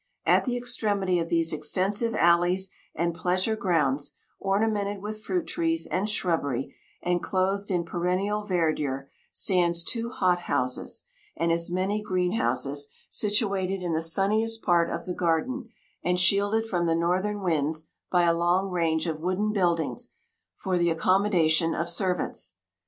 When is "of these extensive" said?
1.19-2.15